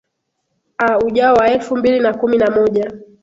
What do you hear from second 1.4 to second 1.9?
elfu